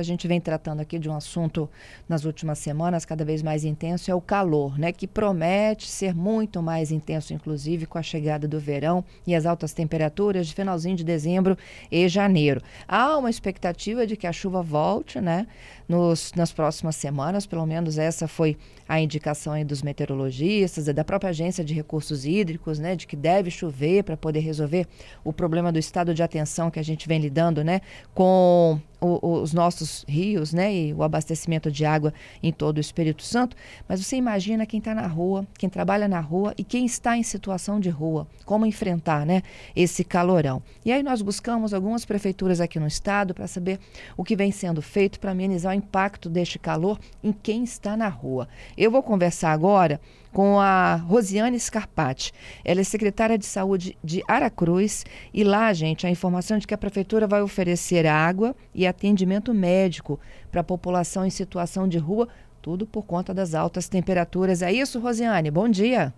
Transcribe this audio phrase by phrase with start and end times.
[0.00, 1.68] A gente vem tratando aqui de um assunto
[2.08, 4.92] nas últimas semanas cada vez mais intenso, é o calor, né?
[4.92, 9.72] Que promete ser muito mais intenso, inclusive com a chegada do verão e as altas
[9.72, 11.56] temperaturas de finalzinho de dezembro
[11.90, 12.62] e janeiro.
[12.88, 15.46] Há uma expectativa de que a chuva volte, né?
[15.90, 18.56] Nos, nas próximas semanas, pelo menos essa foi
[18.88, 22.94] a indicação dos meteorologistas e da própria agência de recursos hídricos, né?
[22.94, 24.86] De que deve chover para poder resolver
[25.24, 27.80] o problema do estado de atenção que a gente vem lidando, né?
[28.14, 33.22] Com o, os nossos rios, né, e o abastecimento de água em todo o Espírito
[33.22, 33.56] Santo,
[33.88, 37.22] mas você imagina quem está na rua, quem trabalha na rua e quem está em
[37.22, 39.42] situação de rua, como enfrentar, né,
[39.74, 40.62] esse calorão.
[40.84, 43.78] E aí nós buscamos algumas prefeituras aqui no estado para saber
[44.16, 48.08] o que vem sendo feito para amenizar o impacto deste calor em quem está na
[48.08, 48.46] rua.
[48.76, 50.00] Eu vou conversar agora
[50.32, 52.32] com a Rosiane Scarpati.
[52.64, 56.78] Ela é secretária de saúde de Aracruz e lá, gente, a informação de que a
[56.78, 60.20] prefeitura vai oferecer água e atendimento médico
[60.50, 62.28] para a população em situação de rua,
[62.62, 64.62] tudo por conta das altas temperaturas.
[64.62, 65.50] É isso, Rosiane?
[65.50, 66.14] Bom dia.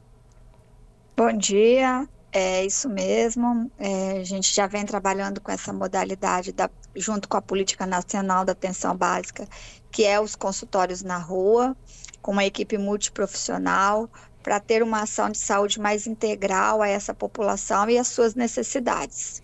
[1.17, 2.07] Bom dia.
[2.33, 3.71] É isso mesmo.
[3.79, 8.45] É, a gente já vem trabalhando com essa modalidade da, junto com a Política Nacional
[8.45, 9.47] da Atenção Básica,
[9.91, 11.77] que é os consultórios na rua
[12.21, 14.09] com uma equipe multiprofissional
[14.43, 19.43] para ter uma ação de saúde mais integral a essa população e as suas necessidades.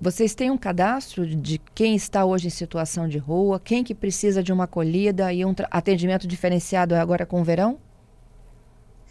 [0.00, 4.42] Vocês têm um cadastro de quem está hoje em situação de rua, quem que precisa
[4.42, 7.78] de uma acolhida e um atendimento diferenciado agora com o verão?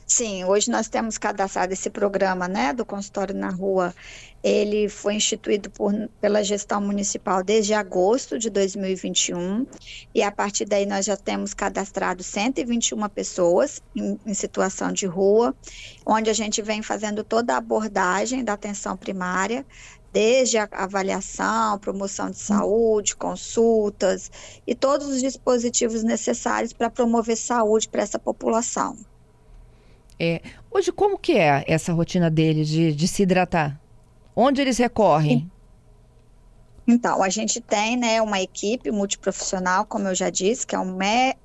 [0.07, 3.93] Sim, hoje nós temos cadastrado esse programa, né, do consultório na rua.
[4.43, 9.65] Ele foi instituído por, pela gestão municipal desde agosto de 2021
[10.13, 15.55] e a partir daí nós já temos cadastrado 121 pessoas em, em situação de rua,
[16.05, 19.65] onde a gente vem fazendo toda a abordagem da atenção primária,
[20.13, 24.29] desde a avaliação, promoção de saúde, consultas
[24.67, 28.95] e todos os dispositivos necessários para promover saúde para essa população.
[30.19, 33.79] É, hoje, como que é essa rotina deles de, de se hidratar?
[34.35, 35.49] Onde eles recorrem?
[36.87, 40.97] Então, a gente tem né, uma equipe multiprofissional, como eu já disse, que é um,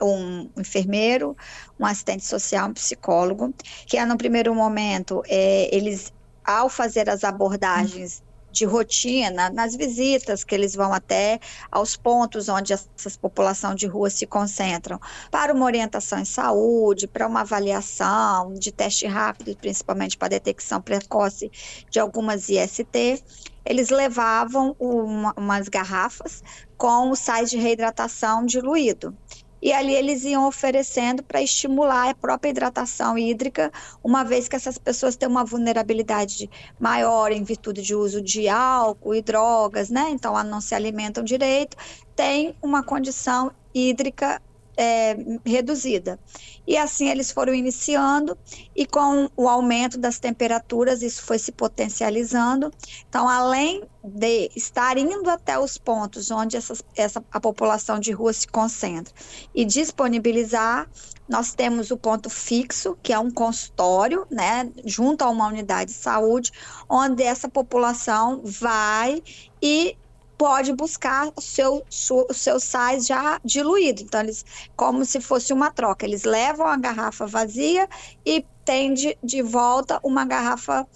[0.03, 1.36] um enfermeiro,
[1.78, 3.54] um assistente social, um psicólogo,
[3.86, 6.12] que é no primeiro momento, é, eles,
[6.44, 11.38] ao fazer as abordagens de rotina nas visitas que eles vão até
[11.70, 14.98] aos pontos onde essas população de rua se concentram,
[15.30, 21.50] para uma orientação em saúde, para uma avaliação de teste rápido, principalmente para detecção precoce
[21.90, 23.22] de algumas IST,
[23.64, 26.42] eles levavam uma, umas garrafas
[26.76, 29.16] com sais de reidratação diluído
[29.62, 33.72] e ali eles iam oferecendo para estimular a própria hidratação hídrica,
[34.03, 39.15] uma vez que essas pessoas têm uma vulnerabilidade maior em virtude de uso de álcool
[39.15, 40.09] e drogas, né?
[40.10, 41.76] Então, não se alimentam direito,
[42.16, 44.41] tem uma condição hídrica
[44.76, 46.19] é, reduzida.
[46.66, 48.36] E assim eles foram iniciando,
[48.75, 52.70] e com o aumento das temperaturas, isso foi se potencializando.
[53.09, 58.32] Então, além de estar indo até os pontos onde essas, essa, a população de rua
[58.32, 59.12] se concentra
[59.54, 60.88] e disponibilizar,
[61.28, 65.97] nós temos o ponto fixo, que é um consultório, né, junto a uma unidade de
[65.97, 66.50] saúde,
[66.88, 69.22] onde essa população vai
[69.62, 69.97] e
[70.40, 71.84] pode buscar o seu,
[72.26, 74.00] o seu sais já diluído.
[74.00, 74.42] Então, eles,
[74.74, 77.86] como se fosse uma troca, eles levam a garrafa vazia
[78.24, 80.86] e tem de, de volta uma garrafa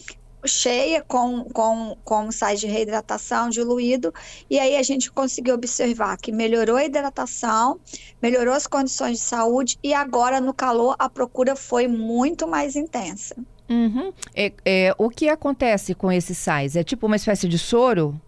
[0.46, 4.14] cheia com, com, com sais de reidratação diluído,
[4.48, 7.78] e aí a gente conseguiu observar que melhorou a hidratação,
[8.22, 13.36] melhorou as condições de saúde, e agora no calor a procura foi muito mais intensa.
[13.68, 14.10] Uhum.
[14.34, 16.76] É, é, o que acontece com esses sais?
[16.76, 18.18] É tipo uma espécie de soro?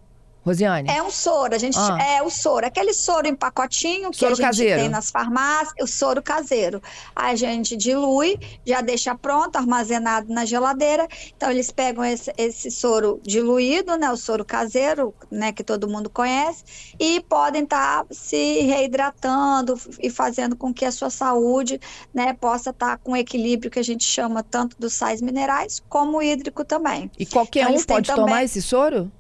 [0.46, 0.88] Rosiane?
[0.88, 1.98] É um soro, a gente ah.
[2.00, 4.80] é o soro, aquele soro em pacotinho que soro a gente caseiro.
[4.80, 6.80] tem nas farmácias, o soro caseiro.
[7.16, 11.08] A gente dilui, já deixa pronto, armazenado na geladeira.
[11.36, 16.08] Então eles pegam esse, esse soro diluído, né, o soro caseiro, né, que todo mundo
[16.08, 16.62] conhece,
[16.96, 21.80] e podem estar tá se reidratando e fazendo com que a sua saúde,
[22.14, 25.82] né, possa estar tá com o equilíbrio que a gente chama tanto dos sais minerais
[25.88, 27.10] como hídrico também.
[27.18, 28.44] E qualquer então, um pode tomar também...
[28.44, 29.10] esse soro?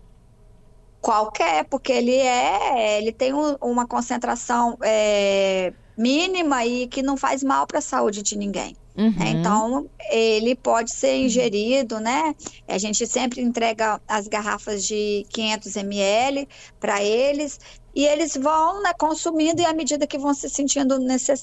[1.00, 7.42] Qualquer, porque ele é, ele tem um, uma concentração é, mínima e que não faz
[7.42, 8.76] mal para a saúde de ninguém.
[8.96, 9.10] Uhum.
[9.10, 9.28] Né?
[9.28, 12.34] Então, ele pode ser ingerido, né?
[12.66, 16.48] A gente sempre entrega as garrafas de 500 ml
[16.80, 17.60] para eles
[17.94, 20.98] e eles vão né, consumindo e à medida que vão se sentindo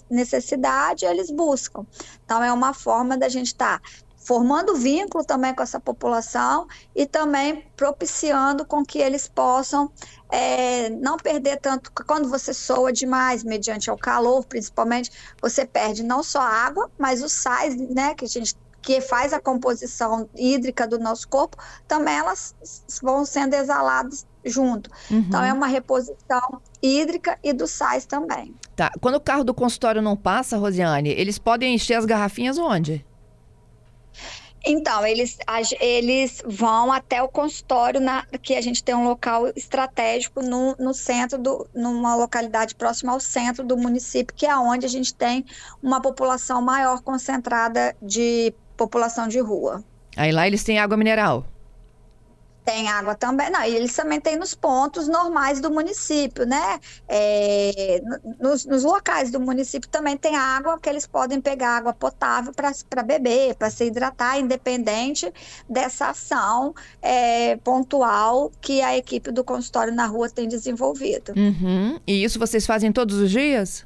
[0.09, 1.85] necessidade, eles buscam.
[2.25, 3.89] Então, é uma forma da gente estar tá
[4.23, 9.91] formando vínculo também com essa população e também propiciando com que eles possam
[10.31, 11.91] é, não perder tanto.
[12.07, 15.11] Quando você soa demais, mediante o calor, principalmente,
[15.41, 19.31] você perde não só a água, mas os sais, né, que a gente que faz
[19.31, 21.55] a composição hídrica do nosso corpo,
[21.87, 22.53] também elas
[23.01, 24.89] vão sendo exaladas junto.
[25.09, 25.19] Uhum.
[25.19, 28.53] Então é uma reposição hídrica e dos sais também.
[28.75, 28.91] Tá.
[28.99, 33.05] Quando o carro do consultório não passa, Rosiane, eles podem encher as garrafinhas onde?
[34.65, 35.37] Então, eles,
[35.79, 40.93] eles vão até o consultório, na, que a gente tem um local estratégico no, no
[40.93, 45.45] centro, do, numa localidade próxima ao centro do município, que é onde a gente tem
[45.81, 49.83] uma população maior concentrada de população de rua.
[50.15, 51.45] Aí lá eles têm água mineral?
[52.63, 56.79] Tem água também, não, eles também têm nos pontos normais do município, né?
[57.07, 58.01] É,
[58.39, 63.03] nos, nos, locais do município também tem água que eles podem pegar água potável para
[63.03, 65.31] beber, para se hidratar, independente
[65.69, 71.33] dessa ação é, pontual que a equipe do consultório na rua tem desenvolvido.
[71.35, 71.99] Uhum.
[72.07, 73.85] E isso vocês fazem todos os dias?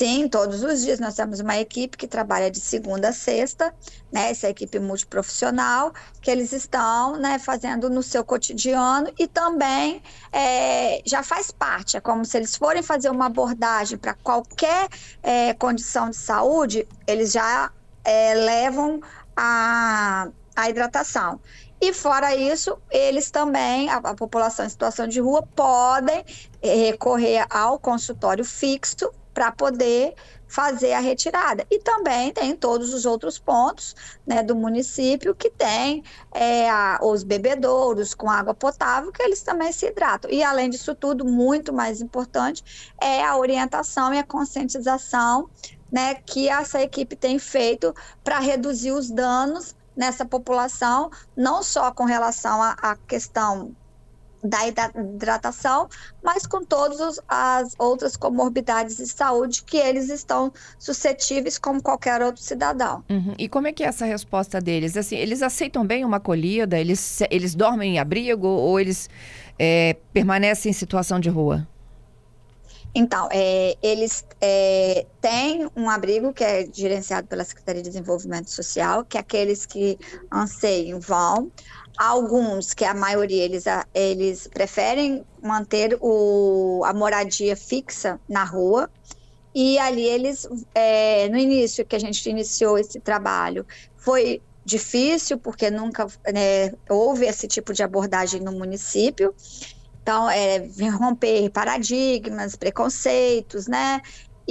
[0.00, 3.74] Sim, todos os dias nós temos uma equipe que trabalha de segunda a sexta,
[4.10, 4.30] né?
[4.30, 10.02] Essa equipe multiprofissional, que eles estão né, fazendo no seu cotidiano e também
[10.32, 11.96] é, já faz parte.
[11.96, 14.88] É como se eles forem fazer uma abordagem para qualquer
[15.22, 17.70] é, condição de saúde, eles já
[18.04, 19.02] é, levam
[19.36, 21.40] a, a hidratação.
[21.80, 26.24] E fora isso, eles também, a, a, população em situação de rua, podem
[26.62, 30.14] é, recorrer ao consultório fixo para poder
[30.46, 31.66] fazer a retirada.
[31.70, 33.96] E também tem todos os outros pontos
[34.26, 39.72] né, do município que tem é, a, os bebedouros com água potável, que eles também
[39.72, 40.30] se hidratam.
[40.30, 45.48] E além disso tudo, muito mais importante é a orientação e a conscientização
[45.90, 52.04] né, que essa equipe tem feito para reduzir os danos nessa população, não só com
[52.04, 53.74] relação à questão
[54.42, 55.88] da hidratação,
[56.22, 62.42] mas com todas as outras comorbidades de saúde que eles estão suscetíveis como qualquer outro
[62.42, 63.04] cidadão.
[63.08, 63.34] Uhum.
[63.38, 64.96] E como é que é essa resposta deles?
[64.96, 66.78] Assim, eles aceitam bem uma acolhida?
[66.78, 69.08] Eles, eles dormem em abrigo ou eles
[69.58, 71.66] é, permanecem em situação de rua?
[72.94, 79.04] Então, é, eles é, têm um abrigo que é gerenciado pela Secretaria de Desenvolvimento Social,
[79.04, 79.98] que é aqueles que
[80.30, 81.50] anseiam vão.
[81.96, 83.64] Alguns, que a maioria, eles,
[83.94, 88.90] eles preferem manter o, a moradia fixa na rua.
[89.54, 93.66] E ali eles, é, no início que a gente iniciou esse trabalho,
[93.96, 99.34] foi difícil, porque nunca né, houve esse tipo de abordagem no município.
[100.02, 100.66] Então, é
[100.98, 104.00] romper paradigmas, preconceitos, né?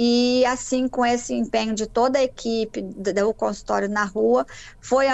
[0.02, 4.46] E assim, com esse empenho de toda a equipe do consultório na rua,
[4.80, 5.04] foi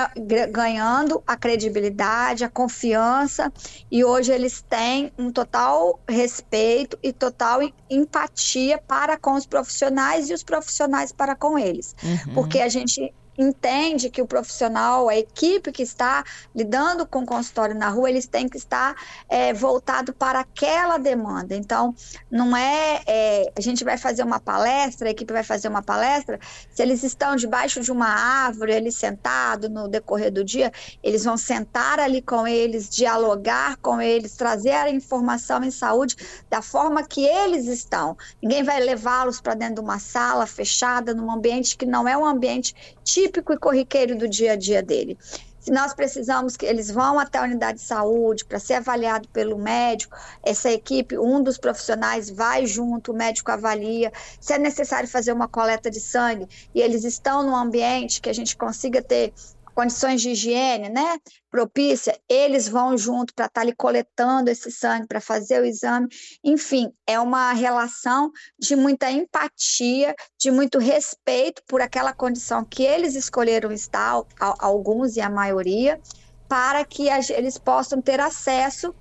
[0.49, 3.53] ganhando a credibilidade, a confiança,
[3.91, 7.61] e hoje eles têm um total respeito e total
[7.91, 11.97] empatia para com os profissionais e os profissionais para com eles.
[12.05, 12.35] Uhum.
[12.35, 16.25] Porque a gente entende que o profissional, a equipe que está
[16.55, 18.95] lidando com o consultório na rua, eles têm que estar
[19.29, 21.55] é, voltado para aquela demanda.
[21.55, 21.95] Então,
[22.31, 26.39] não é, é, a gente vai fazer uma palestra, a equipe vai fazer uma palestra,
[26.71, 30.73] se eles estão debaixo de uma árvore, ali sentado no decorrer do dia,
[31.03, 36.17] eles vão sentar ali com eles, dialogar com eles, trazer a informação em saúde
[36.49, 38.17] da forma que eles estão.
[38.43, 42.25] Ninguém vai levá-los para dentro de uma sala fechada, num ambiente que não é um
[42.25, 42.75] ambiente
[43.05, 45.19] típico e corriqueiro do dia a dia dele.
[45.67, 49.59] Se nós precisamos que eles vão até a unidade de saúde para ser avaliado pelo
[49.59, 54.13] médico, essa equipe, um dos profissionais vai junto, o médico avalia.
[54.41, 58.33] Se é necessário fazer uma coleta de sangue e eles estão num ambiente que a
[58.33, 59.33] gente consiga ter
[59.77, 61.19] condições de higiene, né,
[61.51, 66.09] propícia, eles vão junto para estar tá ali coletando esse sangue, para fazer o exame.
[66.43, 73.15] Enfim, é uma relação de muita empatia, de muito respeito por aquela condição que eles
[73.15, 76.01] escolheram estar, alguns e a maioria,
[76.49, 78.95] para que eles possam ter acesso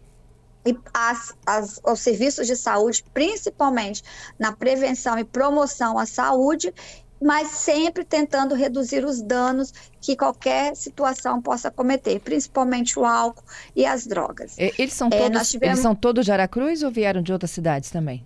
[0.94, 4.04] as, as, aos serviços de saúde, principalmente
[4.38, 6.74] na prevenção e promoção à saúde,
[7.22, 13.44] mas sempre tentando reduzir os danos que qualquer situação possa cometer, principalmente o álcool
[13.76, 14.56] e as drogas.
[14.58, 15.74] Eles são é, todos, tivemos...
[15.74, 18.24] eles são todos de Aracruz ou vieram de outras cidades também?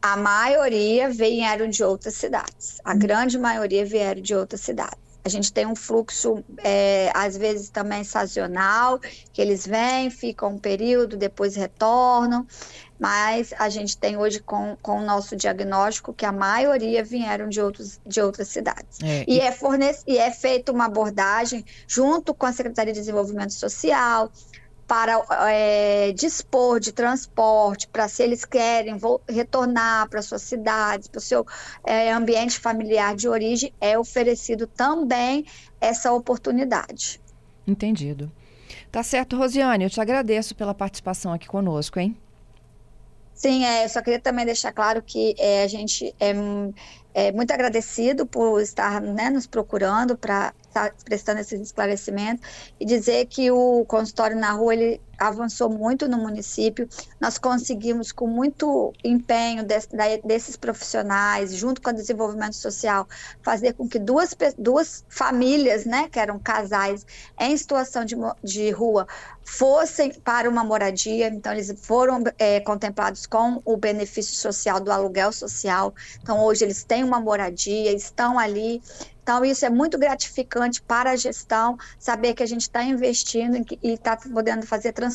[0.00, 2.80] A maioria vieram de outras cidades.
[2.84, 2.98] A hum.
[2.98, 5.08] grande maioria vieram de outras cidades.
[5.24, 8.98] A gente tem um fluxo, é, às vezes também sazonal,
[9.30, 12.46] que eles vêm, ficam um período, depois retornam.
[12.98, 17.60] Mas a gente tem hoje com, com o nosso diagnóstico que a maioria vieram de,
[17.60, 18.98] outros, de outras cidades.
[19.02, 23.00] É, e, e, é fornece, e é feita uma abordagem junto com a Secretaria de
[23.00, 24.32] Desenvolvimento Social,
[24.88, 31.20] para é, dispor de transporte, para se eles querem retornar para suas cidades, para o
[31.20, 31.46] seu
[31.84, 35.44] é, ambiente familiar de origem, é oferecido também
[35.78, 37.20] essa oportunidade.
[37.66, 38.32] Entendido.
[38.90, 42.16] Tá certo, Rosiane, eu te agradeço pela participação aqui conosco, hein?
[43.38, 46.32] Sim, é, eu só queria também deixar claro que é, a gente é,
[47.14, 52.42] é muito agradecido por estar né, nos procurando para estar prestando esse esclarecimento
[52.80, 56.88] e dizer que o consultório na rua ele avançou muito no município.
[57.20, 59.88] Nós conseguimos, com muito empenho desse,
[60.24, 63.06] desses profissionais, junto com o desenvolvimento social,
[63.42, 67.04] fazer com que duas, duas famílias, né, que eram casais
[67.38, 69.06] em situação de, de rua,
[69.44, 71.28] fossem para uma moradia.
[71.28, 75.94] Então, eles foram é, contemplados com o benefício social do aluguel social.
[76.22, 78.80] Então, hoje eles têm uma moradia, estão ali
[79.28, 83.92] então, isso é muito gratificante para a gestão, saber que a gente está investindo e
[83.92, 85.07] está podendo fazer transformação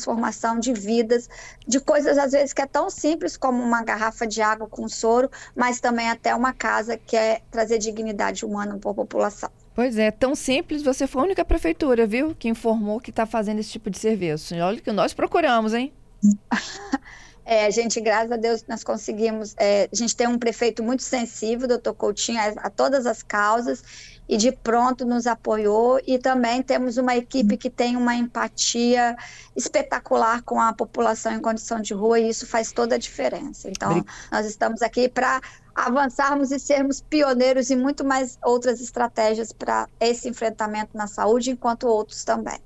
[0.60, 1.28] de vidas,
[1.66, 5.30] de coisas às vezes que é tão simples como uma garrafa de água com soro,
[5.54, 9.50] mas também até uma casa que é trazer dignidade humana para a população.
[9.74, 13.58] Pois é, tão simples, você foi a única prefeitura, viu, que informou que está fazendo
[13.58, 14.54] esse tipo de serviço.
[14.54, 15.92] Olha que nós procuramos, hein?
[17.44, 19.54] É, a gente, graças a Deus, nós conseguimos.
[19.58, 23.82] É, a gente tem um prefeito muito sensível, doutor Coutinho, a, a, todas as causas,
[24.26, 26.00] e de pronto nos apoiou.
[26.06, 29.14] E também temos uma equipe que tem uma empatia
[29.54, 33.68] espetacular com a população em condição de rua, e isso faz toda a diferença.
[33.68, 35.40] Então, nós estamos aqui para
[35.74, 41.86] avançarmos e sermos pioneiros em muito mais outras estratégias para esse enfrentamento na saúde, enquanto
[41.86, 42.58] outros também.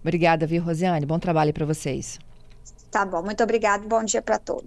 [0.00, 1.04] Obrigada, viu, Rosiane?
[1.04, 2.18] Bom trabalho para vocês.
[2.92, 3.88] Tá bom, muito obrigado.
[3.88, 4.60] Bom dia para todos.